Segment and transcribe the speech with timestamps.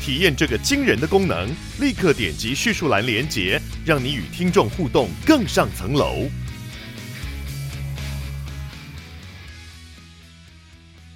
[0.00, 1.48] 体验这个惊人的功能，
[1.78, 6.28] 立刻点击叙述栏连接，让你与听众互动更上层楼。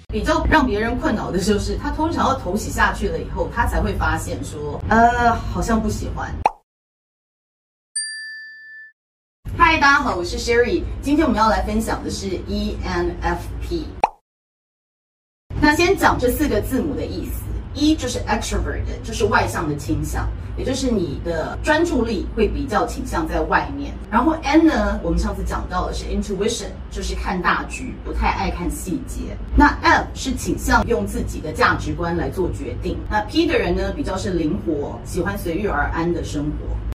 [0.09, 6.31] 比较让别人困扰的就是，他通常要头洗下去了以后，他才会发现说，呃，好像不喜欢。
[9.57, 13.85] 嗨，大家好，我是 Sherry，今天我们要来分享的是 ENFP。
[15.59, 17.52] 那先讲这四个字母的意思。
[17.73, 20.27] 一就是 extrovert，就是外向的倾向，
[20.57, 23.93] 也就是你的专注力会比较倾向在外面。
[24.11, 29.35] 然后 N 呢，我们上次讲到的是 intuition，就是看大局，不太爱看细节。
[29.55, 32.97] 那 F 是倾向用自己的价值观来做决定。
[33.09, 36.92] 那 P 的人呢，比较是灵活，喜欢随遇而安的生活。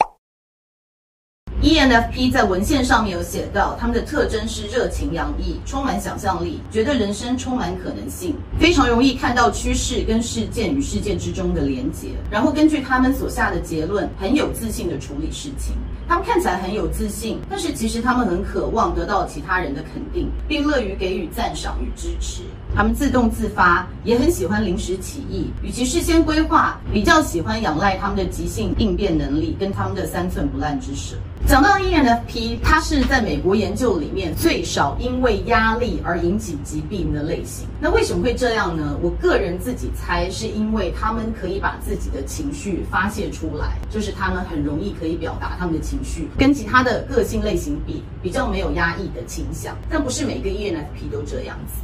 [1.69, 15.75] ENFP 在文献上面有写到，他们的特征是热情洋溢，充满想象力，觉得人生充满可能性，非常容易看到趋势跟事件与事件之中的连结，然后根据他们所下的结论，很有自信地处理事情。
[16.09, 22.41] 他们看起来很有自信，但是其实他们很渴望得到其他人的肯定，并乐于给予赞赏与支持。
[22.75, 31.17] 他们自动自发，也很喜欢临时起意，与其事先规划，比较喜欢仰赖他们的即兴应变能力跟他们的三寸不烂之舌。
[31.47, 37.67] 讲到 ENFP，它是在美国研究里面最少因为压力而引起疾病的类型。
[37.81, 38.97] 那为什么会这样呢？
[39.01, 49.77] 我个人自己猜，是因为他们可以把自己的情绪发泄出来，就是他们很容易可以表达他们的情绪，跟其他的个性类型比，比较没有压抑的倾向。
[49.89, 51.81] 但不是每个 ENFP 都这样子。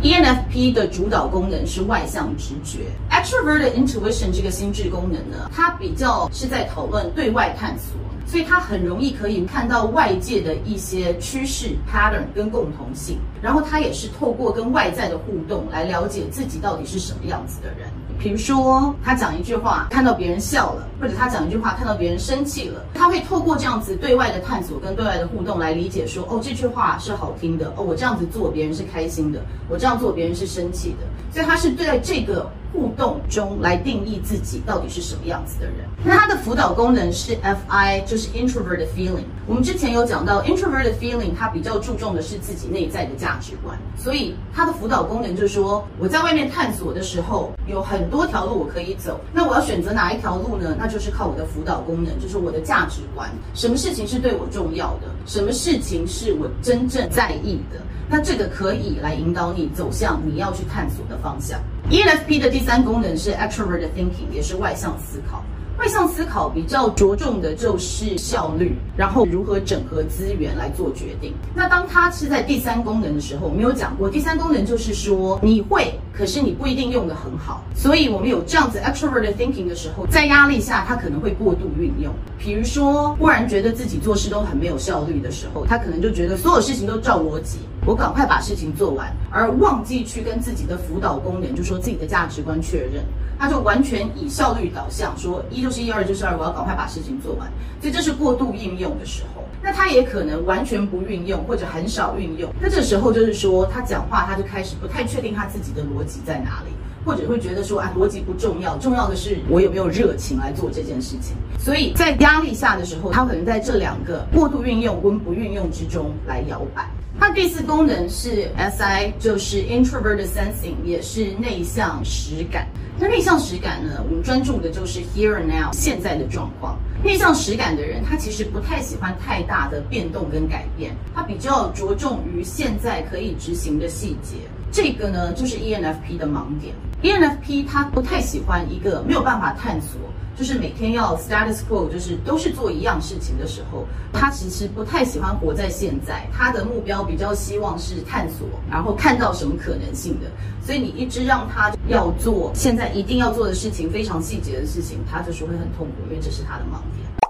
[0.00, 17.88] ENFP 的主导功能是外向直觉，Extroverted Intuition 这个心智功能呢，它比较是在讨论对外探索，所以它很容易可以看到外界的一些趋势 pattern 跟共同性，然后它也是透过跟外在的互动来了解自己到底是什么样子的人。
[18.18, 32.50] 比如说，他讲一句话，看到别人笑了，或者他讲一句话，看到别人生气了，他会透过这样子对外的探索跟对外的互动来理解说，哦，这句话是好听的，哦，我这样子做别人是开心的，我这样做别人是生气的，所以他是对待这个。
[32.72, 35.88] 互动中来定义自己到底是什么样子的人。
[36.04, 39.24] 那它的辅导功能是 FI，就是 Introverted Feeling。
[39.46, 43.78] 我们之前有讲到 Introverted Feeling，它比较注重的是自己内在的价值观。
[43.96, 49.20] 所以它的辅导功能就是说，我在外面探索的时候，有很多条路我可以走。
[49.32, 50.76] 那我要选择哪一条路呢？
[50.78, 53.30] 那就是靠我的辅导功能，就是我的价值观。
[53.54, 55.08] 什么事情是对我重要的？
[55.26, 57.80] 什么事情是我真正在意的？
[58.10, 61.60] 那这个可以来引导你走向你要去探索的方向。
[61.90, 65.42] ENFP 的第三功能是 Extraverted Thinking，也是外向思考。
[65.78, 71.32] 外向思考比较着重的就是效率，然后如何整合资源来做决定。
[71.54, 77.62] 那当它是在第三功能的时候，我们有讲过，第三功能就是说你会，可是你不一定用得很好。
[77.76, 82.12] 所以我们有这样子 extroverted thinking 的时候，在压力下，他可能会过度运用。
[82.36, 93.04] 比如说，忽然觉得自己做事都很没有效率的时候，他可能就觉得所有事情都照逻辑，我赶快把事情做完，而忘记去跟自己的辅导功能，就说自己的价值观确认。
[93.38, 97.48] 他就完全以效率导向，说一就是一，二就是二，我要赶快把事情做完。
[97.80, 99.44] 所以这是过度应用的时候。
[99.60, 102.48] 那他也可能完全不运用，或者很少运用。
[102.60, 106.70] 那这时候就是说，他讲话他就开始不太确定他自己的逻辑在哪里，
[107.04, 111.36] 或者会觉得说，啊，逻辑不重要，重要的是我有没有热情来做这件事情。
[111.58, 116.88] 所以在压力下的时候，他可能在这两个过度运用跟不运用之中来摇摆。
[117.20, 122.66] 它第四功能是 SI，就是 Introverted Sensing，也是内向实感。
[122.98, 126.78] 那内向实感呢，我们专注的就是 Here and Now，现在的状况。
[127.02, 134.36] 内向实感的人，他其实不太喜欢太大的变动跟改变，他比较着重于现在可以执行的细节。
[134.70, 136.74] 这个呢，就是 ENFP 的盲点。
[137.02, 140.00] ENFP 他不太喜欢一个没有办法探索。
[140.38, 146.24] 就是每天要 status quo，就是都是做一样事情的时候，他其实不太喜欢活在现在。
[146.32, 150.30] 他的目标比较希望是探索，然后看到什么可能性的。
[150.64, 157.27] 所以你一直让他要做现在一定要做的事情，非常细节的事情，他就是会很痛苦，因为这是他的盲点。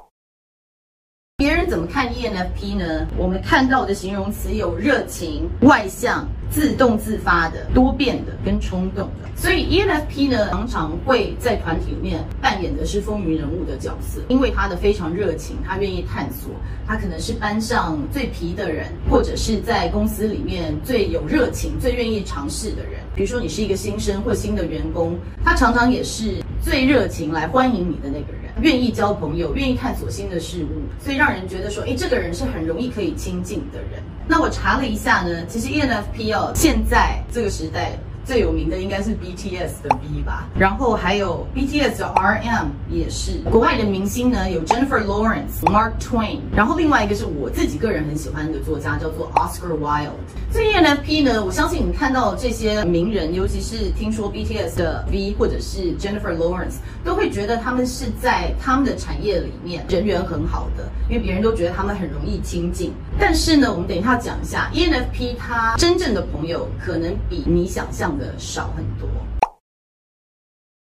[1.99, 9.29] 看 ENFP 呢，我们看到的形容词有热情、外向、自动自发的、多变的跟冲动的。
[9.35, 16.53] 所以 ENFP 呢，常常会在团体里面扮演的是风云人物的角色，因为他的非常热情，他愿意探索，
[16.87, 23.01] 他可能是班上最皮的人，或者是在公司里面最有热情、最愿意尝试的人。
[23.13, 26.37] 比如说你是一个新生或新的员工，他常常也是
[26.69, 28.53] 最热情来欢迎你的那个人。
[28.61, 34.03] 愿意交朋友，愿意探索新的事物，所以让人觉得说，哎，这个人是很容易可以亲近的人。
[34.27, 37.99] 那我查了一下呢，其实 ENFP 哦，现在这个时代。
[38.29, 43.39] 最有名的应该是 BTS 的 V 吧，然后还有 BTS 的 RM 也是。
[43.51, 50.11] 国外的明星呢，有 Jennifer Lawrence、Mark Twain，然后另外一个是我自己个人很喜欢的作家，叫做 Oscar Wilde。
[50.53, 62.93] 这 ENFP 呢，我相信你看到这些名人，尤其是听说 BTS 的 V 或者是 Jennifer Lawrence，都会觉得他们是在他们的产业里面人缘很好的，因为别人都觉得他们很容易亲近。
[63.19, 69.09] 但是呢，我们等一下讲一下 ENFP 他真正的朋友可能比你想象的少很多。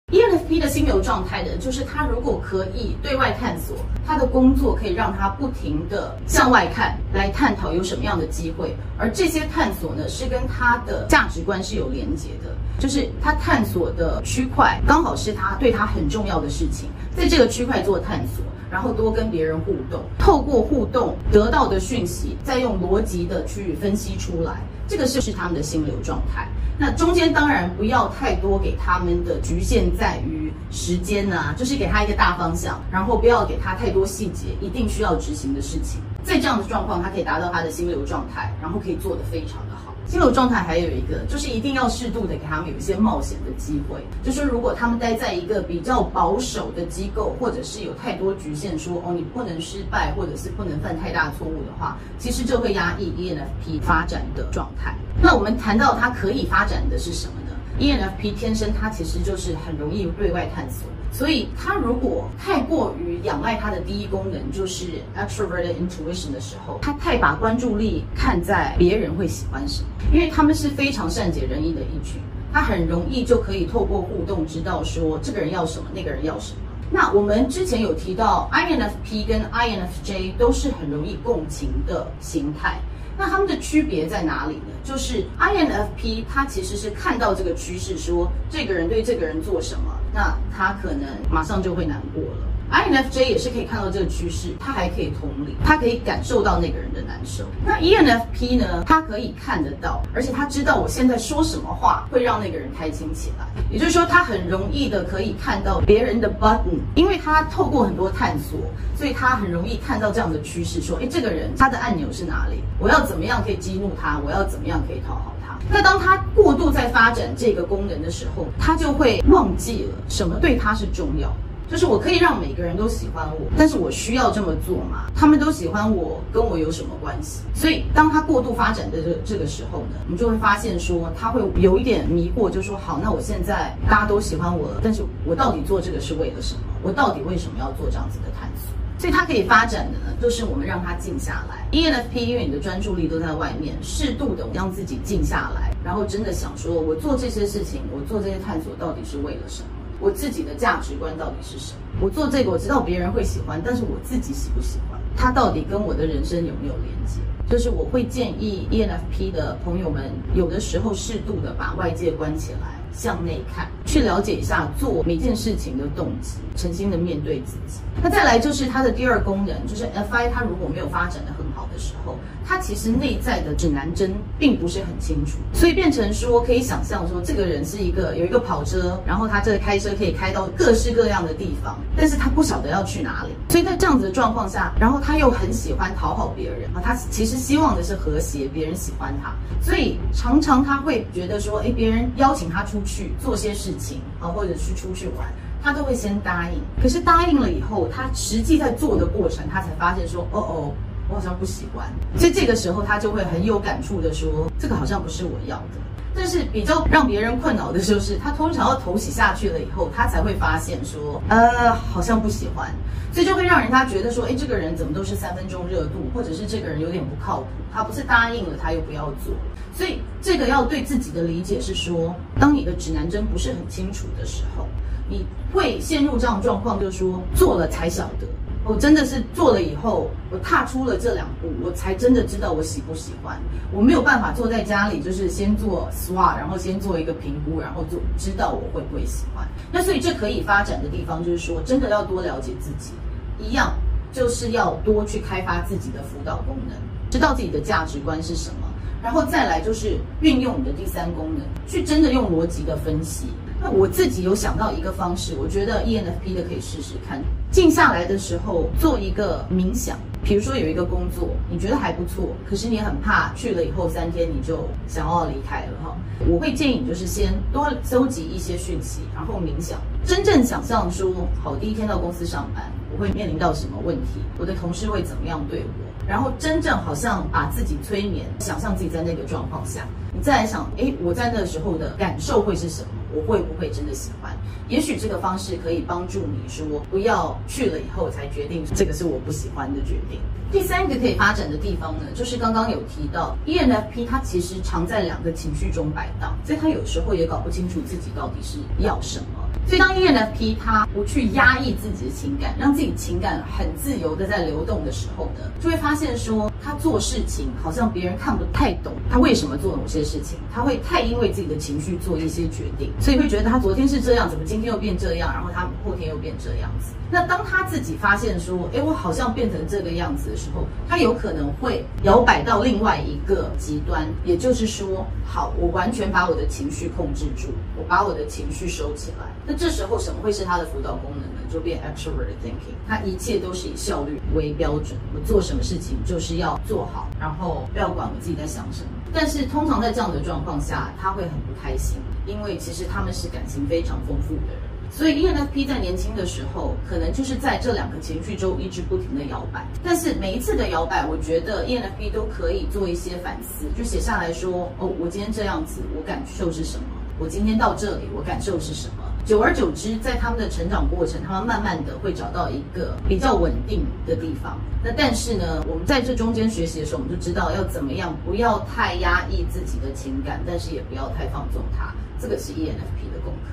[0.09, 3.75] ENFP 的心流状态呢，就是他如果可以对外探索，
[4.05, 24.61] 他的工作可以让他不停地向外看，来探讨有什么样的机会，而这些探索呢，是跟他的价值观是有连结的，就是他探索的区块刚好是他对他很重要的事情，在这个区块做探索，然后多跟别人互动，透过互动得到的讯息，再用逻辑的去分析出来。
[24.87, 26.47] 这个是是他们的心流状态。
[26.79, 35.99] 那中间当然不要太多给他们的局限在于时间啊，就是给他一个大方向，然后不要给他太多细节，一定需要执行的事情。
[36.23, 39.76] 在这样的状况，他可以达到他的心流状态，然后可以做得非常的好。
[40.07, 44.01] 心流状态还有一个，就是一定要适度的给他们有一些冒险的机会。
[44.23, 54.95] 就是如果他们待在一个比较保守的机构，或者是有太多局限说，哦你不能失败，或者是不能犯太大错误的话，其实就会压抑 ENFP 发展的状态。
[55.21, 60.87] 那我们谈到它可以发展的是什么呢？ENFP 天生它其实就是很容易对外探索。
[61.11, 72.21] 所以，他如果太过于仰赖他的第一功能，就是 extroverted intuition 的时候，他太把关注力看在别人会喜欢什么，因为他们是非常善解人意的一群，
[72.53, 76.59] 他很容易就可以透过互动知道说这个人要什么，那个人要什么。
[76.89, 82.79] 那我们之前有提到，INFP 跟 INFJ 都是很容易共情的形态。
[83.17, 84.71] 那他们的区别在哪里呢？
[84.83, 92.47] 就是 INFP 他其实是看到这个趋势，说这个人对这个人做什么，那他可能马上就会难过了。
[92.71, 97.45] INFJ 也是可以看到这个趋势，他还可以同理，他可以感受到那个人的难受。
[97.63, 98.83] 那 ENFP 呢？
[98.85, 103.45] 他可以看得到，而且他知道我现在说什么话会让那个人开心起来。
[103.69, 108.59] 也就是说，他很容易的可以看到别人的 button，因为他透过很多探索，
[108.97, 112.63] 所以他很容易看到这样的趋势，说，诶，这个人他的按钮是哪里？
[112.79, 114.19] 我要怎么样可以激怒他？
[114.25, 115.33] 我要怎么样可以讨好
[115.69, 121.31] 那当他过度在发展这个功能的时候，他就会忘记了什么对他是重要。
[121.69, 125.11] 就是我可以让每个人都喜欢我，但是我需要这么做吗？
[125.13, 127.41] 他们都喜欢我，跟我有什么关系？
[127.53, 136.61] 所以当他过度发展的这这个时候呢，我们就会发现说他会有一点迷惑，就说好，那我现在大家都喜欢我了，但是我到底做这个是为了什么？
[136.81, 138.71] 我到底为什么要做这样子的探索？
[138.97, 141.67] 所以它可以发展的呢，就是我们让它静下来。
[141.71, 149.69] ENFP 因为你的专注力都在外面，适度的让自己静下来，然后真的想说，我做这些事情，我做这些探索到底是为了什么？
[149.99, 151.79] 我自己的价值观到底是什么？
[152.01, 154.99] 我做这个，我知道别人会喜欢，但是我自己喜不喜欢？
[155.15, 157.19] 它到底跟我的人生有没有连接？
[157.49, 167.79] 就是我会建议 ENFP 的朋友们，有的时候适度的把外界关起来，向内看，去了解一下做每件事情的动机，诚心的面对自己。
[168.03, 172.15] 那再来就是它的第二功能，就是 FI，它如果没有发展的很好的时候。
[172.49, 183.31] 他其实内在的指南针并不是很清楚，所以变成说可以想象说，这个人是一个有一个跑车，然后他这个开车可以开到各式各样的地方，但是他不晓得要去哪里。
[183.49, 195.27] 所以在这样子的状况下，然后他又很喜欢讨好别人啊，他其实希望的是和谐，别人喜欢他，所以常常他会觉得说，诶，别人邀请他出去做些事情啊，或者是出去玩，
[195.61, 196.59] 他都会先答应。
[196.81, 200.73] 可是答应了以后，他实际在做的过程，他才发现说，哦哦。
[201.09, 205.79] 我好像不喜欢，所以这个时候他就会很有感触的说：“这个好像不是我要的。”
[206.17, 212.73] 但是比较让别人困扰的就是，他通常要头洗下去了以后，他才会发现说：“呃，好像不喜欢。”
[213.13, 219.33] 所以就会让人家觉得说：“哎，这个人怎么都是三分钟热度，或者是这个人有点不靠谱，他不是答应了他又不要做。”
[219.77, 224.67] 所以这个要对自己的理解是说，当你的指南针不是很清楚的时候，
[225.07, 228.27] 你会陷入这样状况，就是说做了才晓得。
[228.67, 233.39] 我真的是做了以后，我踏出了这两步，我才真的知道我喜不喜欢。
[233.71, 239.47] 我没有办法坐在家里，就是先做 SWOT，然后先做一个评估，然后就知道我会不会喜欢。
[239.71, 242.91] 那所以这可以发展的地方，就是说真的要多了解自己，
[243.39, 243.73] 一样
[244.11, 246.77] 就是要多去开发自己的辅导功能，
[247.09, 248.67] 知道自己的价值观是什么，
[249.01, 253.27] 然后再来就是运用你的第三功能，去真的用逻辑的分析。
[253.61, 257.21] 那我自己有想到一个方式，我觉得 ENFP 的可以试试看。
[257.49, 265.95] 静下来的时候做一个冥想，比如说有一个工作你觉得还不错，可是你很怕去了以后三天你就想要离开了哈。
[266.27, 271.11] 我会建议你就是先多搜集一些讯息，然后冥想，真正想象说，
[271.43, 282.89] 好，第一天到公司上班，我会面临到什么问题，我的同事会怎么样对我，然后真正好像把自己催眠，想象自己在那个状况下，你再来想，诶，我在那时候的感受会是什么？
[283.17, 284.37] 我会不会真的喜欢？
[284.69, 290.19] 也许这个方式可以帮助你说，不要去了以后才决定这个是我不喜欢的决定。
[290.51, 299.46] 第三个可以发展的地方呢，就是刚刚有提到，ENFP 他其实常在两个情绪中摆荡，所以他有时候也搞不清楚自己到底是要什么。
[299.67, 316.93] 所以当 ENFP 他不去压抑自己的情感，让自己情感很自由的在流动的时候呢，就会发现说他做事情好像别人看不太懂他为什么做某些事情，他会太因为自己的情绪做一些决定，所以会觉得他昨天是这样，怎么今天又变这样，然后他后天又变这样子。
[317.09, 327.47] 那当他自己发现说，诶，我好像变成这个样子的时候，他有可能会摇摆到另外一个极端，也就是说，好，我完全把我的情绪控制住，
[327.77, 329.25] 我把我的情绪收起来。
[329.45, 331.41] 那这时候什么会是他的辅导功能呢？
[331.51, 338.89] 就变 extroverted thinking，他一切都是以效率为标准，我做什么事情就是要做好，然后不要管我自己在想什么。
[339.13, 344.61] 但是通常在这样的状况下，他会很不开心，因为其实他们是感情非常丰富的人。
[344.91, 349.65] 所以 ENFP 在年轻的时候，可能就是在这两个情绪中一直不停的摇摆。
[349.83, 356.83] 但是每一次的摇摆，我觉得 ENFP 都可以做一些反思，就写下来说：哦，我今天这样子，我感受是什么？
[357.19, 359.03] 我今天到这里，我感受是什么？
[359.27, 364.57] 久而久之，在他们的成长过程，他们慢慢的会找到一个比较稳定的地方。
[364.81, 371.93] 那但是呢，我们在这中间学习的时候，我们就知道要怎么样，不要太压抑自己的情感，但是也不要太放纵它。
[372.17, 373.49] 这个是 ENFP 的功课。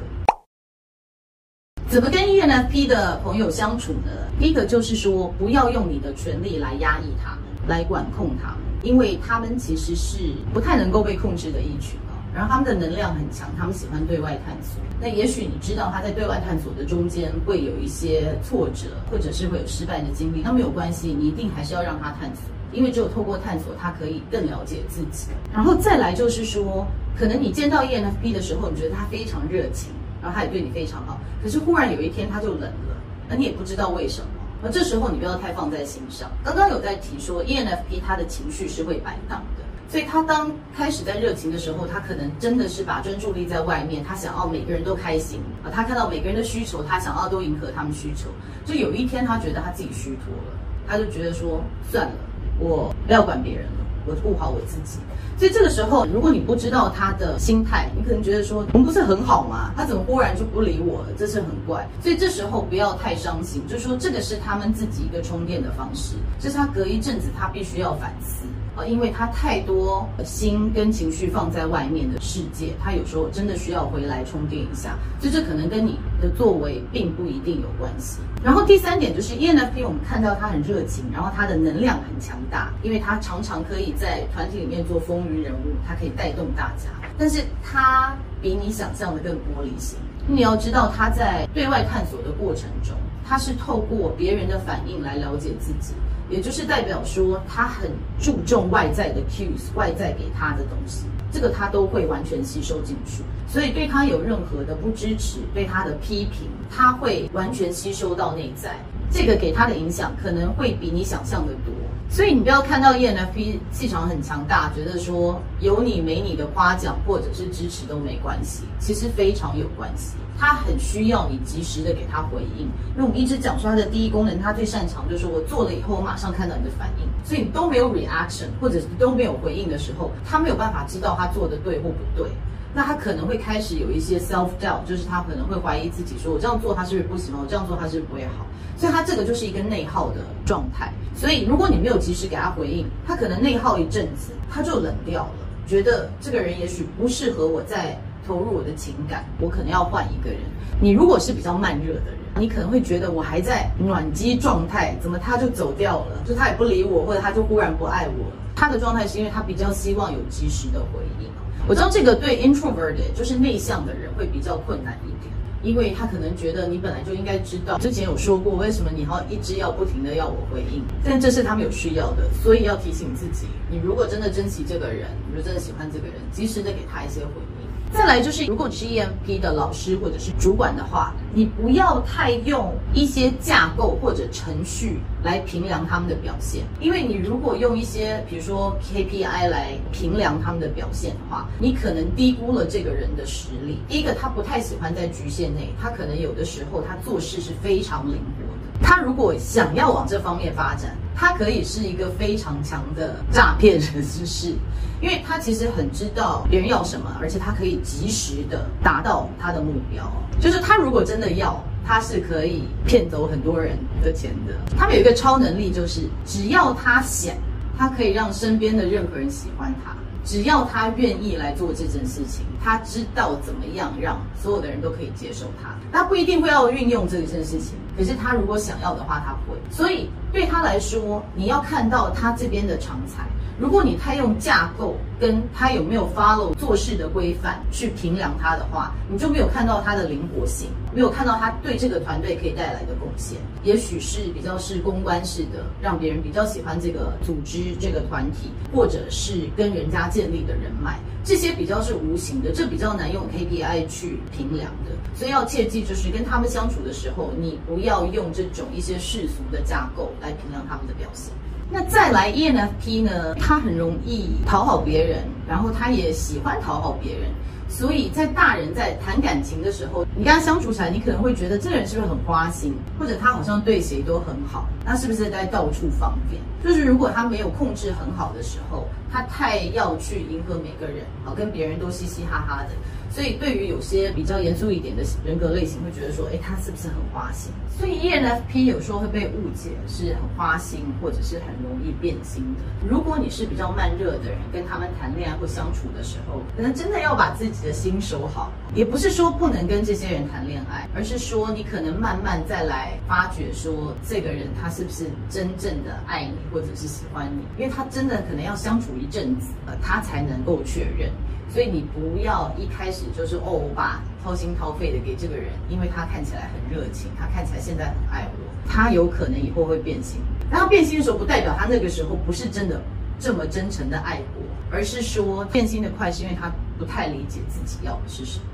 [1.88, 4.12] 怎么跟 ENFP 的朋友相处呢？
[4.38, 10.19] 第一个就是说，不要用你的权力来压抑他们，来管控他们，因为他们其实是
[10.52, 11.99] 不太能够被控制的一群。
[12.34, 14.82] 然后他们的能量很强，他们喜欢对外探索。
[15.00, 25.28] 那也许你知道他在对外探索的中间会有一些挫折，或者是会有失败的经历，那没有关系，你一定还是要让他探索，因为只有透过探索，他可以更了解自己。
[25.52, 26.84] 然后再来就是说，
[27.16, 32.96] 可能你见到 ENFP 的时候，你觉得他非常热情，然后他也对你非常好，可是忽然有一天他就冷了，
[33.28, 34.26] 那你也不知道为什么。
[34.62, 36.30] 那这时候你不要太放在心上。
[36.42, 39.53] 刚刚有在提说，ENFP 他的情绪是会摆荡的。
[39.94, 48.28] 所以他当开始在热情的时候，他可能真的是把专注力在外面，他想要每个人都开心啊，他看到每个人的需求，他想要都迎合他们需求。
[48.64, 52.12] 就有一天他觉得他自己虚脱了，他就觉得说算了，
[52.58, 54.98] 我不要管别人了，我顾好我自己。
[55.38, 59.70] 所以这个时候，如果你不知道他的心态，你可能觉得说我们不是很好吗？
[59.76, 61.10] 他怎么忽然就不理我了？
[61.16, 61.88] 这是很怪。
[62.02, 68.44] 所以这时候不要太伤心，就说这个是他们自己一个充电的方式，这是他隔一阵子他必须要反思。
[68.76, 78.19] 啊，因为他太多心跟情绪放在外面的世界，他有时候真的需要回来充电一下，所以这可能跟你的作为并不一定有关系。
[78.43, 86.90] 然后第三点就是 ENFP，我们看到他很热情，然后他的能量很强大，因为他常常可以在团体里面做风云人物，他可以带动大家。
[87.16, 88.12] 但是他
[88.43, 95.95] 比你想象的更玻璃心，你要知道他在对外探索的过程中，他是透过别人的反应来了解自己。
[96.31, 103.23] 也就是代表说，他很注重外在的 cues，外在给他的东西，这个他都会完全吸收进去。
[103.47, 108.76] 所以对他有任何的不支持，对他的批评，他会完全吸收到内在。
[109.11, 111.73] 这个给他的影响可能会比你想象的多。
[112.09, 120.14] 所以你不要看到 ENFP 气场很强大，觉得说有你没你的夸奖或者是支持都没关系，其实非常有关系。
[120.38, 132.28] 他很需要你及时的给他回应，因为我们一直讲说他的第一功能，他最擅长就是我做了以后，我马上看到你的反应，所以你都没有 reaction 或者是都没有回应的时候，他没有办法知道他做的对或不对，
[132.74, 138.44] 那他可能会开始有一些 self doubt，就是他可能会怀疑自己，说我这样做他是不是不行，我这样做他是不是不会好，
[138.76, 140.92] 所以他这个就是一个内耗的状态。
[141.14, 147.96] 所以如果你没有及时给他回应，他可能内耗一阵子，他就冷掉了，觉得这个人也许不适合我在。
[148.26, 150.38] 投入我的情感，我可能要换一个人。
[150.81, 156.23] 你如果是比较慢热的人，你可能会觉得我还在暖机状态，怎么他就走掉了？
[156.26, 158.37] 就他也不理我，或者他就忽然不爱我了。
[158.57, 161.28] 他的状态是因为他比较希望有及时的回应。
[161.69, 165.33] 我知道这个对 introverted 就是内向的人会比较困难一点。
[165.62, 170.83] 因为他可能觉得你本来就应该知道，之前有说过，为什么你要一直要不停的要我回应？
[171.02, 177.53] 但这是他们有需要的，所以要提醒自己，你如果真的珍惜这个人，你如果真的喜欢这个人，及时的给他一些回应。
[177.94, 193.78] 再来就是，如果你是 EMP 的老师或者是主管的话，你不要太用一些架构或者程序来评量他们的表现，因为你如果用一些比如说 KPI 来评量他们的表现的话，你可能低估了这个人的实力。
[193.88, 198.53] 第一个，他不太喜欢在局限内，他可能有的时候他做事是非常灵活。
[198.83, 204.25] 他如果想要往这方面发展，他可以是一个非常强的诈骗人士。
[204.26, 204.54] 是。
[205.02, 210.11] 因为他其实很知道别人要什么，而且他可以及时的达到他的目标。
[210.40, 214.54] 就是他如果真的要，他是可以骗走很多人的钱的。
[214.78, 217.35] 他们有一个超能力，就是只要他想，
[217.76, 219.95] 他可以让身边的任何人喜欢他。
[220.25, 225.75] 只要他愿意来做这件事情，他知道怎么样让所有的人都可以接受他。
[225.93, 229.58] 他不一定会要运用这一件事情，可是他如果想要的话，他会。
[229.70, 233.24] 所以对他来说，你要看到他这边的长才。
[233.56, 243.38] 如果你太用架构跟他有没有 follow 做事的规范去评量他的话，你就没有看到他的灵活性，没有看到他对这个团队可以带来的贡献。
[243.62, 254.90] 也许是比较是公关式的，让别人比较喜欢这个组织、这个团体，或者是跟人家建立的人脉，这些比较是无形的，这比较难用 KPI 去评量的。
[255.14, 261.32] 所以要切记，就是跟他们相处的时候，你不要用这种一些世俗的架构来评量他们的表现。
[261.71, 263.35] 那再来 ENFP 呢？
[263.35, 267.30] 他很容易讨好别人，然后他也喜欢讨好别人，
[267.68, 276.40] 所以在大人在谈感情的时候，你跟他相处起来，你可能会觉得这个人是不是很花心，或者他好像对谁都很好，那是不是在到处方便？
[276.62, 282.71] 就是如果他没有控制很好的时候，他太要去迎合每个人，好跟别人都嘻嘻哈哈的。
[283.14, 287.52] 所以，对于有些比较严肃一点的人格类型，会觉得说，哎，他是不是很花心？
[287.78, 292.88] 所以 ENFP 有时候会被误解是很花心，或者是很容易变心的。
[292.88, 298.52] 如果你是比较慢热的人，跟他们谈恋爱或相处的时候，可能真的要把自己的心守好。
[298.75, 307.62] 也不是说不能跟这些人谈恋爱，而是说你可能慢慢再来发觉说，这个人他是不是真正的爱你，或者是喜欢你？
[307.62, 311.10] 因为他真的可能要相处一阵子，呃，他才能够确认。
[311.54, 320.21] 所以你不要一开始就是哦，我把掏心掏肺的给这个人，因为他看起来很热情，他看起来现在很爱我，他有可能以后会变心。
[320.50, 322.82] 然后变心的时候，不代表他那个时候不是真的
[323.21, 328.47] 这么真诚的爱我，而是说变心的快是因为他不太理解自己要的是什么。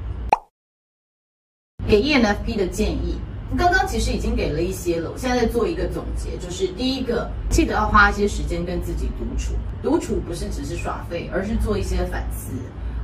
[1.89, 3.19] 给 ENFP 的建议，
[3.57, 12.53] 刚刚其实已经给了一些了，我现在在做一个总结，就是第一个，记得要花一些时间跟自己独处，独处不是只是耍废，而是做一些反思。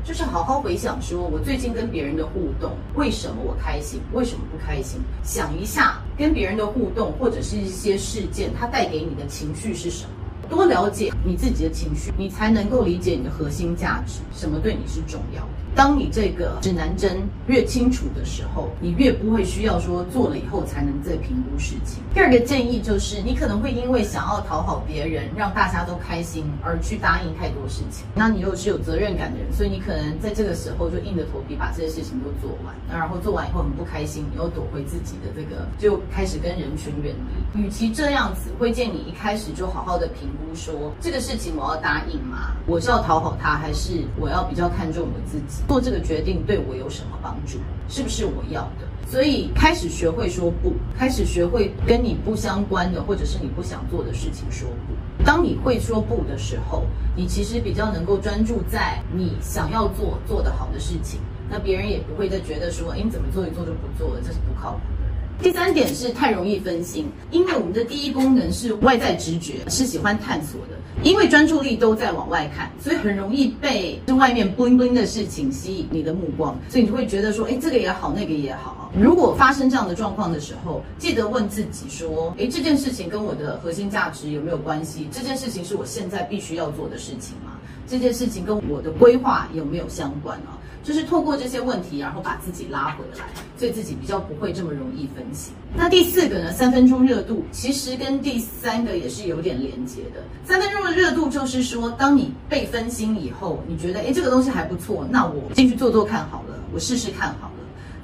[0.06, 5.00] 就是好好回想，说我最近跟别人的互动，为什么我开心，为什么不开心？
[5.24, 10.10] 想一下跟别人的互动或者是一些事件，它带给你的情绪是什么？
[10.48, 15.48] 多了解你自己的情绪，你才能够理解你的核心价值，什么对你是重要的。
[15.76, 22.02] 当你这个指南针越清楚的时候，你越不会需要说做了以后才能再评估事情。
[22.14, 28.06] 第二个建议就是，你可能会因为想要讨好别人，让大家都开心而去答应太多事情。
[28.14, 32.74] 那你又是有责任感的人，所以你可能在这个时候就硬着头皮把这些事情都做完。
[32.90, 37.14] 然后做完以后很不开心，你又躲回自己的这个，就开始跟人群远
[37.52, 37.60] 离。
[37.60, 42.54] 与其这样子，会建议你一开始就好好的评估说，这个事情我要答应吗？
[42.66, 45.62] 我是要讨好他，还是我要比较看重我自己？
[45.68, 47.58] 做这个决定对我有什么帮助？
[47.88, 48.86] 是不是我要的？
[49.08, 55.24] 所以开始学会说不，开始学会跟你不相关的或者是你不想做的事情说不。
[55.24, 65.42] 当你会说不的时候，你其实比较能够专注在你想要做做得好的事情，那别人也不会再觉得说，哎，你怎么做一做就不做了，这是不靠谱的。
[65.42, 70.76] 第三点是太容易分心，因为我们的第一功能是外在直觉，是喜欢探索的。
[71.02, 78.90] 因为专注力都在往外看，所以很容易被这外面 bling bling 的事情吸引你的目光，所以你就会觉得说，哎，这个也好，那个也好。
[78.98, 85.06] 如果发生这样的状况的时候，记得问自己说，哎，这件事情跟我的核心价值有没有关系？
[85.12, 87.52] 这件事情是我现在必须要做的事情吗？
[87.86, 90.58] 这件事情跟我的规划有没有相关啊？
[90.86, 93.24] 就是透过这些问题，然后把自己拉回来，
[93.58, 95.52] 所以自己比较不会这么容易分心。
[95.74, 96.52] 那第四个呢？
[96.52, 100.22] 三分钟热度其实跟第三个也是有点连接的。
[100.44, 107.54] 三分钟的热度就是说，当你被分心以后，你觉得哎，这个东西还不错，那我进去做做看好了，我试试看好了。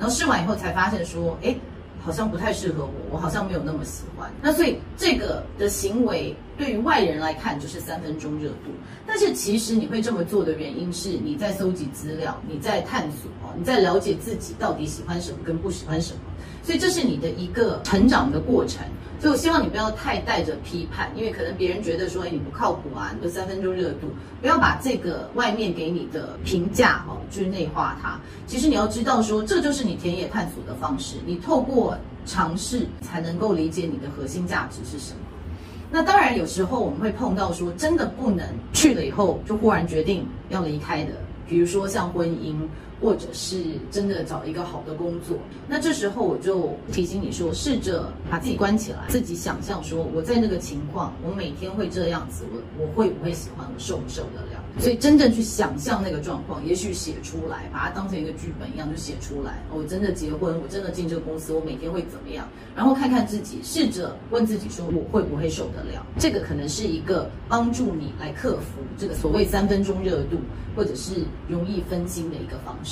[0.00, 1.54] 然后试完以后才发现说，哎，
[2.04, 4.30] 好像不太适合我，我好像没有那么喜欢。
[4.42, 8.70] 那所以这个的行为对于外人来看就是三分钟热度，
[9.06, 16.20] 但是其实你会这么做的原因是你在搜集资料，你在探索，你在了解自己到底喜欢什么跟不喜欢什么。
[16.62, 18.82] 所以这是你的一个成长的过程。
[19.20, 24.08] 所以我希望你不要太带着批判，因为可能别人觉得说，哎，你不靠谱啊，你就三分钟热度，
[24.40, 28.20] 不要把这个外面给你的评价哦，去内化它。
[28.48, 31.18] 其实你要知道说，这就是你田野探索的方式。
[31.24, 31.96] 你透过
[32.26, 35.20] 尝试才能够理解你的核心价值是什么。
[35.88, 41.12] 那当然，有时候我们会碰到说，真的不能去了以后就忽然决定要离开的，
[41.46, 42.56] 比如说像婚姻。
[43.02, 43.56] 或者是
[43.90, 45.36] 真的找一个好的工作，
[45.68, 54.62] 那这时候我就提醒你说，试着把自己关起来，自己想象说我在那个情况，我每天会这样子，我我会不会喜欢，我受不受得了？
[54.78, 59.62] 所以真正去想象那个状况，也许写出来，把它当成一个剧本一样就写出来。
[59.74, 62.48] 我真的结婚，我真的进这个公司，我每天会怎么样？
[62.74, 66.06] 然后看看自己，试着问自己说，我会不会受得了？
[66.18, 70.38] 这个可能是一个帮助你来克服这个所谓三分钟热度，
[70.74, 72.91] 或者是容易分心的一个方式。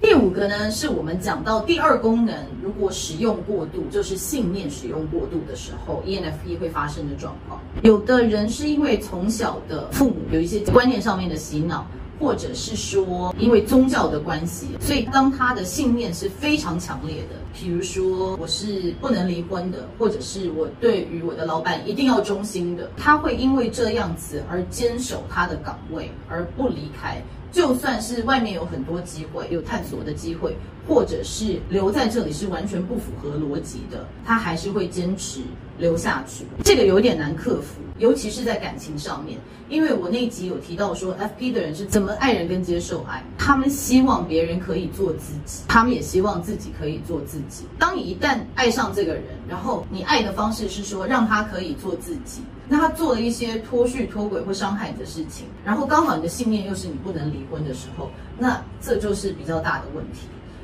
[0.00, 7.60] 第五个呢，是我们讲到第二功能，如果使用过度，就是信念使用过度的时候，ENFP 会发生的状况。
[7.82, 11.84] 有的人是因为从小的父母有一些观念上面的洗脑，
[12.20, 27.20] 或者是说因为宗教的关系，所以当他的信念是非常强烈的，比如说我是不能离婚的，或者是我对于我的老板一定要忠心的，他会因为这样子而坚守他的岗位而不离开。
[27.50, 30.54] 就算是外面有很多机会，有探索的机会，
[30.86, 35.40] 或者是留在这里是完全不符合逻辑的，他还是会坚持
[35.78, 36.44] 留下去。
[36.64, 39.38] 这个有点难克服，尤其是在感情上面。
[39.68, 47.66] 因为我那集有提到说，FP 的人是怎么爱人跟接受爱，他们希望别人可以做自己，他们也希望自己可以做自己。
[47.78, 52.40] 当你一旦爱上这个人，然后你爱的方式是说让他可以做自己。
[52.66, 60.20] 那他做了一些脱序、脱轨或伤害你的事情，然后刚好你的信念又是你不能离婚的时候，那这就是比较大的问题。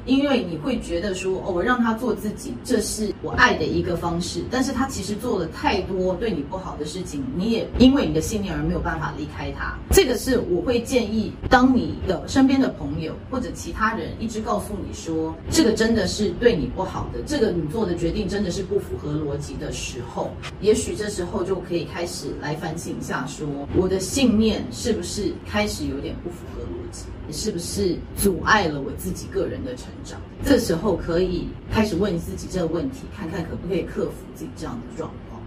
[0.06, 4.42] 因为你会觉得说，哦，我让他做自己，这是我爱的一个方式。
[4.50, 9.76] 但是他其实做了太多对你不好的事情，你也因为你的信念而没有办法离开他。
[9.90, 27.04] 这个是我会建议，当你的身边的朋友或者其他人一直告诉你说，这个真的是对你不好的，这个你做的决定真的是不符合逻辑的时候，也许这时候就可以开始来反省一下，说我的信念是不是开始有点不符合逻辑。
[27.32, 30.20] 是不是阻碍了我自己个人的成长？
[30.44, 35.40] 这时候可以开始问自己这个问题，看看可不可以克服自己这样的状况。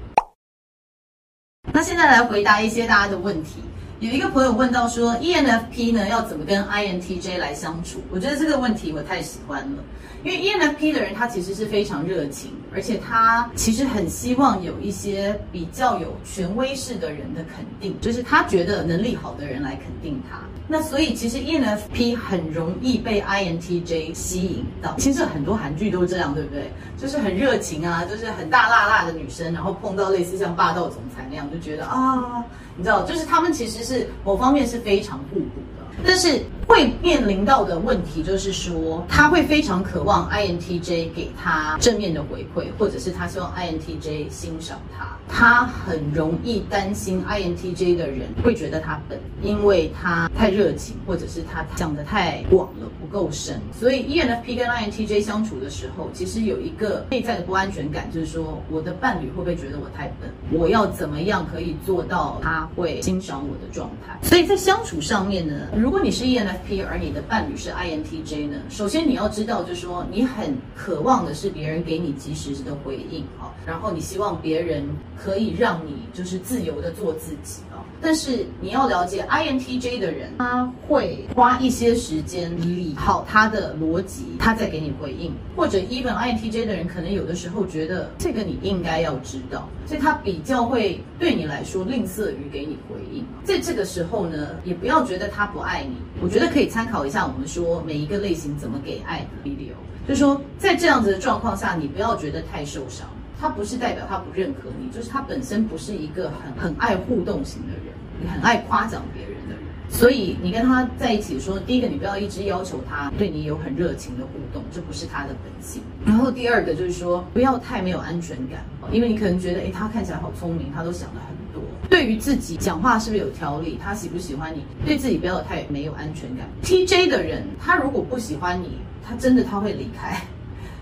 [1.73, 3.61] 那现在来回答一些大家的问题。
[3.99, 7.99] 有一个朋友问到说，ENFP 呢要怎么跟 INTJ 来相处？
[8.11, 9.83] 我觉得这个问题我太喜欢了，
[10.27, 20.39] 因为 ENFP 的人他其实是非常热情，而且他其实很希望有一些比较有权威式的人的肯定，就是他觉得能力好的人来肯定他。
[20.67, 24.93] 那所以其实 ENFP 很容易被 INTJ 吸引到。
[24.97, 26.69] 其实很多韩剧都是这样，对不对？
[26.97, 32.43] 就是很热情啊，就是很大辣辣的女生，然后碰到类似像霸道总裁那样，就觉得啊。
[32.75, 45.17] 你知道，就是他们其实是某方面是非常互补的，但是会面临到的问题就是说，他会非常渴望 INTJ 给他正面的回馈，或者是他希望 INTJ 欣赏他。
[45.29, 53.59] 他很容易担心 INTJ 的人会觉得他笨，因为他太热情，或者是他讲得太广了，不够深。
[53.77, 60.29] 所以 ENFP 跟 INTJ 相处的时候，其实有一个内在的不安全感，就是说我的伴侣会不会觉得我太笨？
[60.51, 62.67] 我要怎么样可以做到他？
[62.75, 66.56] 会欣赏我的状态，所以在相处上面呢，如果你是 ENFP，
[66.89, 74.85] 而你的伴侣是 INTJ 呢，首先你要知道，就是说你很渴望的是别人给你及时的回应好，然后你希望别人
[75.17, 77.61] 可以让你就是自由的做自己。
[78.01, 85.33] 但是你要了解 INTJ 的人，他会花一些时间理好他的逻辑，他再给你回应。
[85.55, 93.25] 或者 even INTJ 的人可能有的时候觉得这个你应该要知道，所以他比较会对你来说吝啬于给你回应。
[93.43, 95.95] 在这个时候呢，也不要觉得他不爱你。
[96.21, 99.73] 我觉得可以参考一下我们说每一个类型怎么给爱的 video，
[100.07, 103.07] 就是说在这样子的状况下，你不要觉得太受伤。
[103.39, 109.63] 他不是代表他不认可你，就是他本身不是一个很很爱互动型的人，你很爱夸奖别人的人。
[109.89, 115.81] 所以你跟他在一起的时候，第一个你不要一直要求他对你有很热情的互动，这不是他的本性。
[116.05, 121.63] 然后第二个就是说，不要太没有安全感，因为你可能觉得，诶，他看起来好聪明，他都想得很多。
[121.89, 126.45] 对于自己讲话是不是有条理，他喜不喜欢你，对自己不要太没有安全感。
[126.63, 130.21] TJ 的人，他如果不喜欢你，他真的他会离开。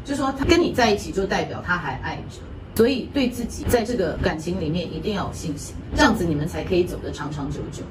[0.05, 2.39] 就说他跟你在一起，就代表他还爱着，
[2.75, 7.83] 所以对自己在这个感情里面一定要有信心，这样子你们才可以走得长长久久。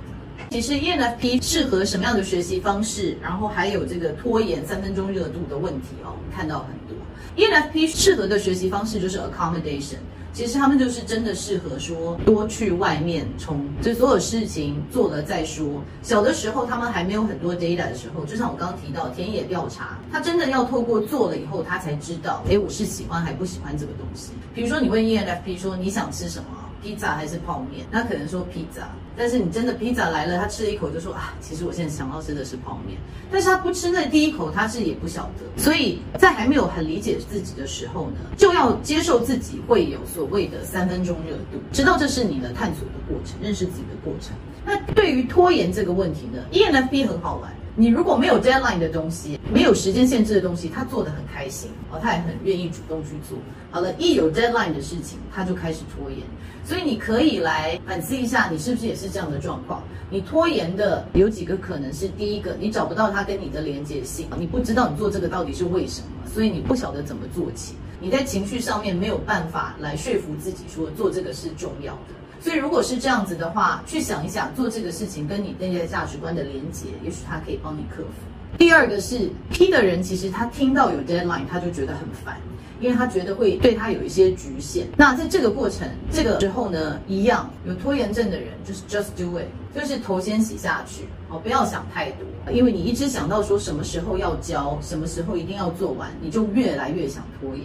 [0.51, 6.97] 其实 ENFP 适合什么样的学习方式，然后还有这个拖延三分钟热度的问题哦，我们看到很多。
[7.37, 9.97] ENFP 适合的学习方式就是 accommodation。
[10.35, 15.81] 其实他们就是真的适合说多去外面冲，就所有事情做了再说。
[16.03, 24.33] 小的时候他们还没有很多 data 的时候，就像我刚刚提到田野调查，他真的要透过做了以后，他才知道，哎，我是喜欢还不喜欢这个东西。
[24.53, 26.47] 比如说你问 ENFP 说你想吃什么？
[26.85, 27.87] 披萨还是泡面？
[27.91, 32.99] 那可能说披萨，但是你真的披萨来了，他吃了一口就说啊，其实我现在想要吃的是泡面。
[33.33, 35.63] 但是他不吃那第一口，他是也不晓得。
[35.63, 44.37] 所以在还没有很理解自己的时候呢，就要接受自己会有所谓的三分钟热度，知道这是你的探索的过程，认识自己的过程。
[44.67, 47.51] 那对于拖延这个问题呢，ENFP 很好玩。
[47.77, 53.37] 你如果没有 deadline 的东西，没有时间限制的东西，他做得很开心哦，他也很愿意主动去做。
[53.73, 56.21] 好了，一有 deadline 的事情，他就开始拖延。
[56.65, 59.83] 所以你可以来反思一下，你是不是也是这样的状况？
[60.09, 67.75] 你拖延的有几个可能是：第一个，你找不到他跟你的连接性，你不知道你做这个到底是为什么，所以你不晓得怎么做起。
[68.01, 72.15] 你在情绪上面没有办法来说服自己说做这个是重要的。
[72.45, 78.59] 所以，如果是这样子的话，去想一想做这个事情跟你内在价值观的连结，也许他可以帮你克服。
[78.59, 82.37] 第二个是 P 的人，其实他听到有 deadline，他就觉得很烦，
[82.83, 84.87] 因为他觉得会对他有一些局限。
[84.95, 97.65] 那在这个过程、这个时候呢，一样有拖延症的人，就是 just do it，就是头先洗下去，哦，不要想太多，因为你一直想到说什么时候要交，什么时候一定要做完，你就越来越想拖延。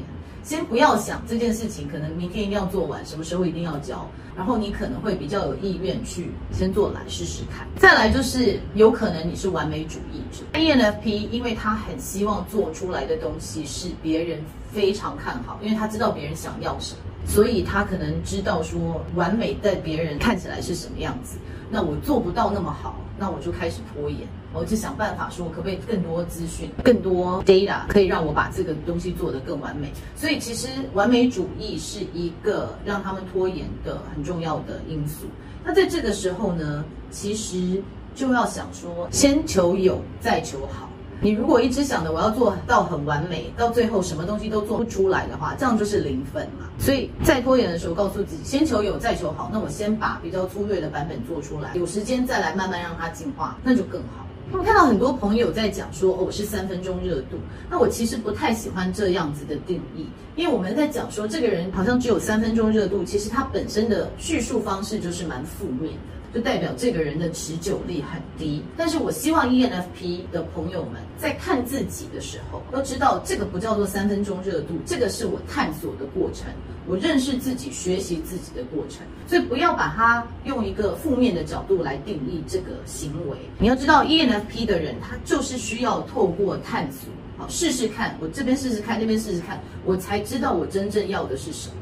[0.50, 7.68] 先不要想这件事情，可能明天一定要做完，什么时候一定要交，然后你可能会比较有意愿去先做来试试看。
[7.78, 14.40] 再来就是有可能你是完美主义者，ENFP，因为他很希望做出来的东西是别人
[14.74, 21.38] 非常看好，因为他知道别人想要什么，所以他可能知道说完美在别人看起来是什么样子，
[21.70, 22.96] 那我做不到那么好。
[23.22, 29.92] 那我就开始拖延，我就想办法说，可不可以更多资讯、更多 data，可以让我把这个东西做得更完美。
[30.16, 35.26] 所以其实完美主义是一个让他们拖延的很重要的因素。
[35.66, 37.84] 那在这个时候呢，其实
[38.16, 40.89] 就要想说，先求有，再求好。
[41.22, 46.66] 你如果一直想着我要做到很完美，到最后什么东西都做不出来的话，这样就是零分嘛。
[46.80, 49.50] 所以在拖延的时候，告诉自己先求有，再求好。
[49.52, 54.26] 那我先把比较粗略的版本做出来，有时间再来慢慢让它进化，那就更好。
[54.52, 57.38] 我看到很多朋友在讲说，哦，我是三分钟热度。
[57.70, 66.19] 那我其实不太喜欢这样子的定义，因为我们在讲说这个人好像只有三分钟热度，其实他本身的叙述方式就是蛮负面的。
[66.34, 76.48] 就代表这个人的持久力很低，但是我希望 ENFP 的朋友们在看自己的时候，都知道这个不叫做三分钟热度，这个是我探索的过程，
[76.86, 83.38] 我认识自己、学习自己的过程，所以不要把它用一个负面的角度来定义这个行为。
[83.58, 91.74] 你要知道，ENFP 的人他就是需要透过探索，好，试试看，我这边试试看，那边试试看，我才知道我真正要的是什么。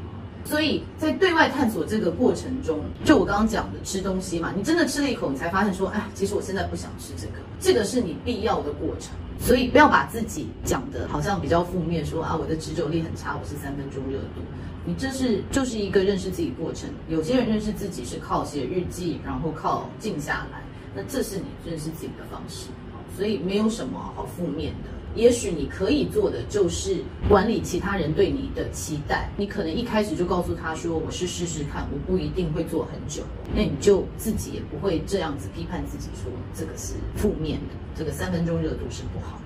[0.48, 9.12] 所以在对外探索这个过程中，就我刚刚讲的吃东西嘛，你真的吃了一口，你才发现说，哎，其实我现在不想吃这个，这个是你必要的过程。
[9.38, 14.40] 所以不要把自己讲的好像比较负面，说啊，我的持久力很差，我是三分钟热度。
[14.86, 16.88] 你这是就是一个认识自己过程。
[17.08, 20.62] 有些人认识自己是靠写日记，然后靠静下来，
[20.94, 22.68] 那这是你认识自己的方式。
[23.14, 24.88] 所以没有什么好负面的。
[25.14, 29.30] 也许你可以做的就是管理其他人对你的期待。
[29.36, 33.22] 你可能一开始就告诉他说：“我是试试看，我不一定会做很久。”
[33.54, 39.40] 那你就自己也不会这样子批判自己，说这个是负面的，这个三分钟热度是不好。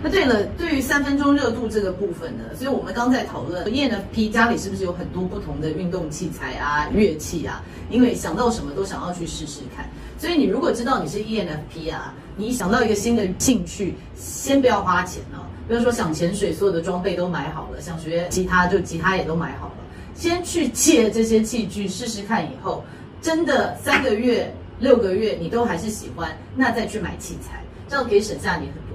[0.00, 7.60] 那对了，对于三分钟热度这个部分呢，所以我们刚在讨论 ENFP 家里是不是有很多不同的运动器材啊、乐器啊？
[7.90, 9.88] 因为想到什么都想要去试试看。
[10.16, 15.42] 所以你如果知道你是 ENFP 啊，你想到一个新的兴趣，先不要花钱哦。
[15.66, 19.74] 比如说想潜水，所有的装备都买好了；想学吉他，就吉他也都买好了。
[20.14, 22.84] 先去借这些器具试试看，以后
[23.20, 28.87] 真的三个月、六个月你都还是喜欢，那再去买器材，这样可以省下你很。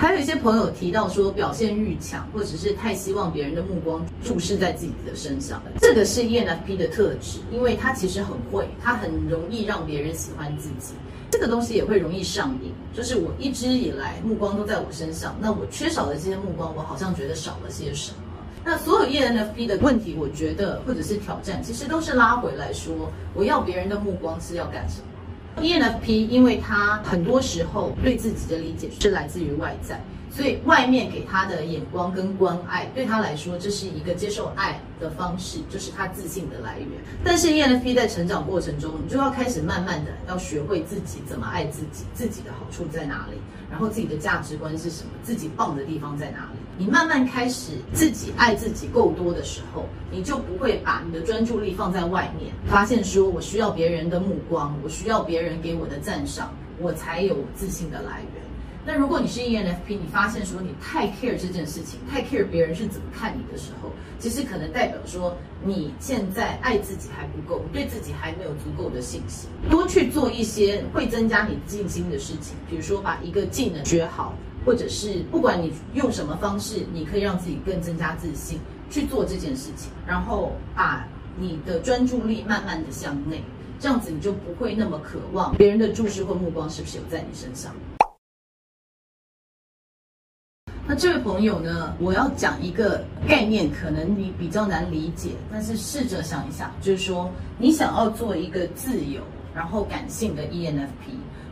[0.00, 10.94] 还有一些朋友提到说，表现欲强，或者是太希望别人的目光注视在自己的身上，这个是 ENFP 的特质，因为他其实很会，他很容易让别人喜欢自己。
[11.32, 18.18] 这个东西也会容易上瘾，就是我一直以来目光都在我身上，那我缺少的这些目光，我好像觉得少了些什么。
[18.64, 25.07] 那所有 ENFP 的问题，我觉得或者是挑战，其实都是拉回来说，我要别人的目光是要干什么
[25.60, 36.88] ？ENFP，因为他很多时候对自己的理解是来自于外在，所以外面给他的眼光跟关爱，对他来说，这是一个接受爱的方式，就是他自信的来源。
[37.24, 43.38] 但是 ENFP 在成长过程中，你就要开始慢慢的要学会自己怎么爱自己，自己的好处在哪里，
[43.70, 46.58] 然后自己的价值观是什么，自己棒的地方在哪里。
[46.78, 58.44] 你慢慢开始自己爱自己够多的时候，你就不会把你的专注力放在外面，发现说我需要别人的目光，我需要别人给我的赞赏，我才有自信的来源。
[58.86, 69.50] 那如果你是 ENFP，你发现说你太 care 这件事情，太 care 别人是怎么看你的时候，其实可能代表说你现在爱自己还不够，对自己还没有足够的信心。
[69.68, 74.32] 多去做一些会增加你信心的事情，比如说把一个技能学好，
[74.64, 78.58] 或者是不管你用什么方式，你可以让自己更增加自信，
[78.90, 81.06] 去做这件事情，然后把
[81.38, 83.42] 你的专注力慢慢的向内，
[83.78, 87.74] 这样子你就不会那么渴望别人的注视或目光是不是有在你身上。
[90.90, 99.20] 那这位朋友呢，我要讲一个概念，可能你比较难理解，但是试着想一想，就是说你想要做一个自由
[99.54, 100.88] 然后感性的 ENFP。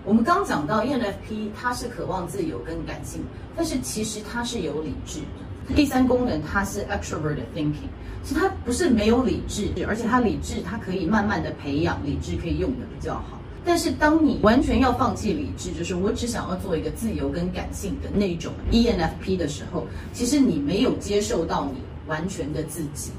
[0.07, 3.25] 我们刚讲到 ENFP，它是渴望自由跟感性，
[3.57, 5.75] 但是其实它是有理智的。
[5.75, 7.91] 第三功能它是 extroverted thinking，
[8.23, 13.41] 其实它不是没有理智，而且它理智，它可以慢慢的培养理智，可以用的比较好。
[13.65, 23.11] 但是，当你完全要放弃理智，就是我只想要做一个自由跟感性的那种 ENFP 的时候，其实你没有接受到你完全的自己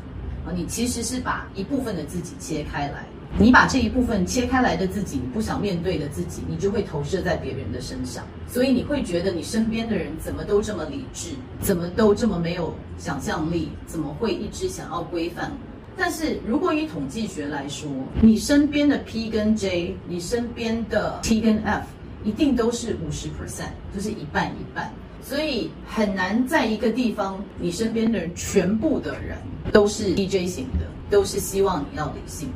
[0.45, 3.05] 啊，你其实是把一部分的自己切开来，
[3.39, 11.29] 你把这一部分切开来的自己，你不想面对的自己，你就会投射在别人的身上，所以你会觉得你身边的人怎么都这么理智，
[11.61, 15.51] 怎么都这么没有想象力，怎么会一直想要规范？
[15.95, 17.87] 但是如果以统计学来说，
[18.21, 21.85] 你身边的 P 跟 J，你身边的 T 跟 F，
[22.23, 24.91] 一定都是五十 percent，就是一半一半。
[25.21, 29.37] 所以很难在一个地方，你身边的人全部的人
[29.71, 32.49] 都是 DJ 型的，都是希望你要理性。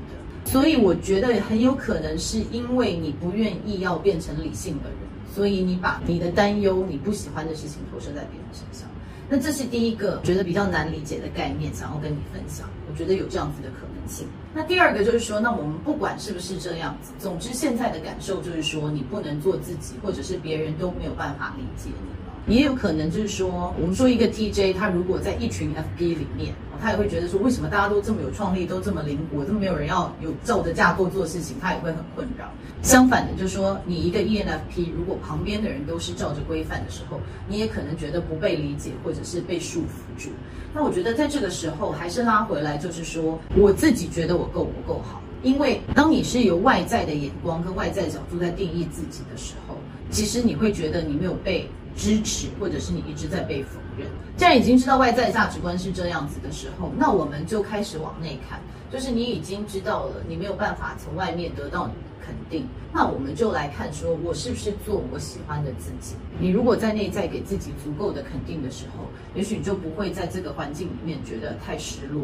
[0.51, 4.97] 所以我觉得很有可能是因为你不愿意要变成理性的人，
[5.33, 8.85] 所以你把你的担忧、你不喜欢的事情投射在别人身上。
[9.29, 12.67] 那这是第一个觉得比较难理解的概念，想要跟你分享。
[12.91, 14.27] 我觉得有这样子的可能性。
[14.53, 22.11] 那第二个就是说，那我们不管是不是这样子，总之现在的感受就是说，你不能做自己，或者是别人都没有办法理解你。
[22.47, 26.53] 也有可能就是说，我们说一个 TJ，他如果在一群 FP 里面。
[26.83, 32.49] 他也会觉得说，为什么大家都这么有创意，都这么灵活，都没有人要有照着架构做事情，他也会很困扰。
[32.81, 40.31] 相反的，就是说，你一个 ENFP，如果旁边的人都是照着规范的时候，你也可能觉得不被理解，或者是被束缚住。
[40.73, 45.21] 那我觉得在这个时候，还是拉回来，就是说，我自己觉得我够不够好？
[45.43, 49.77] 因为当你是由外在的眼光跟外在角度在定义自己的时候，
[50.09, 54.07] 其实你会觉得你没有被支持，或者是你一直在被否认。
[54.37, 58.59] 既然已经知道外在价值观是这样子的时候，那我们就开始往内看，
[58.91, 61.89] 就是你已经知道了，你没有办法从外面得到
[62.25, 66.15] 肯定，那我们就来看，说我是不是做我喜欢的自己？
[66.39, 72.23] 你如果在内在给自己足够的肯定的时候，也许你就不会在这个环境里面觉得太失落。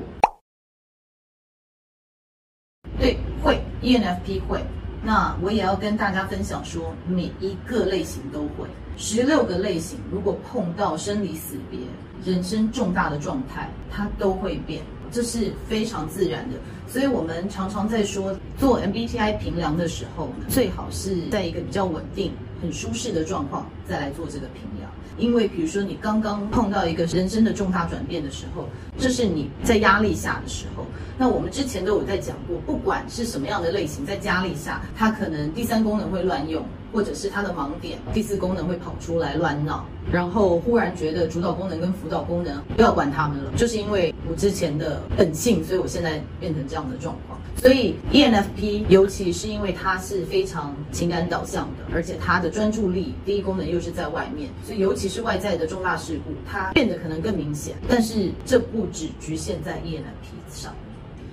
[3.00, 4.64] 对，会，ENFP 会。
[5.04, 11.80] 那我也要跟大家分享说，每一个类型都会，十六个类型，如果碰到生离死别、
[12.26, 14.82] 人生重大的状态，它都会变，
[15.12, 16.56] 这是非常自然的。
[16.88, 22.32] 所以我们常常在说，做 MBTI 评量的时候，最好是在一个比较稳定、
[22.62, 24.90] 很舒适的状况再来做这个评量。
[25.18, 30.86] 因为比如说你刚刚碰到一个人生的重大转变的时候，这是你在压力下的时候。
[31.18, 36.64] 那我们之前都有在讲过，不管是什么样的类型，在压力下，它可能第三功能会乱用，
[36.98, 47.40] 或者是他的盲点，第四功能会跑出来乱闹，然后忽然觉得主导功能跟辅导功能不要管他们了，就是因为我之前的本性，所以我现在变成这样的状况。
[47.56, 57.76] 所以 ENFP 尤其是因为它是非常情感导向的，而且它的专注力第一功能又是在外面，所以尤其是外在的重大事故，它变得可能更明显。
[57.88, 60.74] 但是这不只局限在 ENFP 上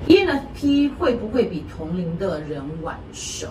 [0.09, 3.48] ，ENFP 会不会比同龄的人晚熟？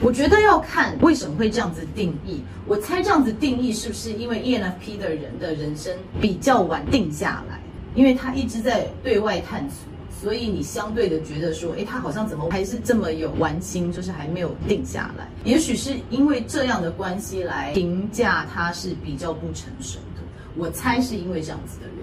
[0.00, 2.40] 我觉得要看为什么会这样子定义。
[2.66, 7.60] 我猜这样子定义是不是因为 ENFP 的人的人生比较晚定下来，
[7.94, 9.88] 因为他一直在对外探索。
[10.22, 15.26] 所以你相对的觉得说，诶，他好像怎么还是这么有玩心，就是还没有定下来。
[15.44, 20.22] 也许是因为这样的关系来评价他是比较不成熟的。
[20.56, 21.99] 我猜是因为这样子的人。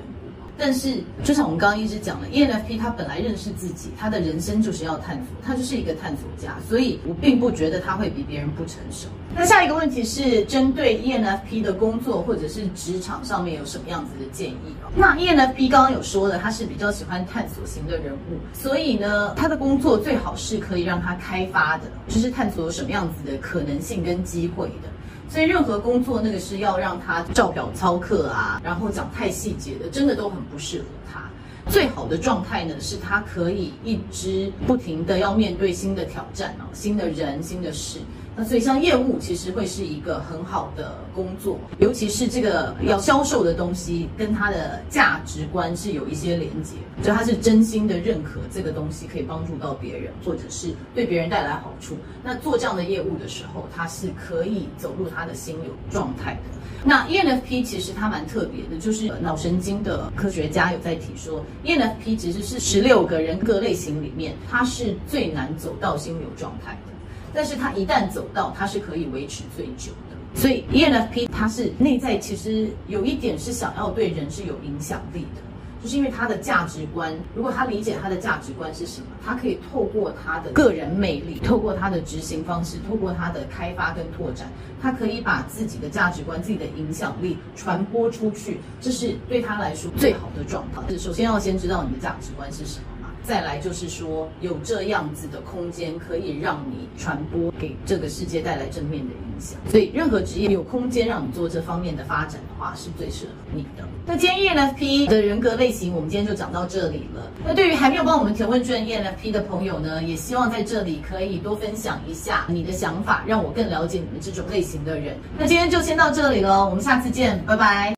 [0.57, 9.07] 但是就像我们刚刚一直讲的，ENFP 他本来认识自己，他的人生就是要探索，他就是一个探索家，所以我并不觉得他会比别人不成熟。
[9.35, 14.75] 那下一个问题是针对 ENFP 的工作或者是职场上面有什么样子的建议？
[14.95, 24.89] 那 ENFP 刚刚有说的，他是比较喜欢探索型的人物，所以呢，他的工作最好是可以让他开发的，就是探索什么样子的可能性跟机会的。
[25.29, 31.21] 所以任何工作，那个是要让他照表操课啊，然后讲太细节的，真的都很不适合他。
[31.69, 37.99] 最好的状态呢，是他可以一直不停的要面对新的挑战啊，新的人、新的事。
[38.37, 51.97] 那所以像业务其实会是一个很好的工作，尤其是这个要销售的东西跟他的价值观是有一些连结，就他是真心的认可这个东西可以帮助到别人，或者是对别人带来好处。
[52.23, 56.41] 那做这样的业务的时候，他是可以走入他的心流状态的。
[56.85, 66.93] 那 ENFP 其实它蛮特别的，就是脑神经的科学家有在提说，ENFP 其实是十六个人格类型里面，它是最难走到心流状态的。
[67.33, 70.39] 但是他一旦走到，他是可以维持最久的。
[70.39, 75.41] 所以 ENFP 他是内在其实有一点是想要对人是有影响力的，
[75.81, 84.47] 就是因为他的价值观，如果他理解他的价值观是什么，他可以透过他的个人魅力，透过他的执行方式，透过他的开发跟拓展，
[84.79, 90.97] 他可以把自己的价值观、自己的影响力传播出去，这是对他来说最好的状态。
[90.97, 92.85] 首先要先知道你的价值观是什么。
[93.27, 99.59] 再来就是说，有这样子的空间，可以让你传播给这个世界带来正面的影响。
[99.69, 103.83] 所以，任何职业有空间让你做这方面的发展的话，是最适合你的。
[104.05, 107.29] 那今天 ENFP 的人格类型，我们今天就讲到这里了。
[107.45, 115.17] 那对于还没有帮我们填问卷 ENFP 的朋友呢，也希望在这里可以多分享一下你的想法，让我更了解你们这种类型的人。
[115.37, 117.93] 那今天就先到这里了，我们下次见，拜拜。